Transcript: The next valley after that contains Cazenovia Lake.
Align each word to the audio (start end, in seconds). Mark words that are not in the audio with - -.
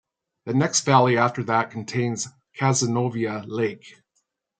The 0.47 0.55
next 0.55 0.81
valley 0.85 1.15
after 1.15 1.43
that 1.43 1.69
contains 1.69 2.27
Cazenovia 2.57 3.43
Lake. 3.47 3.97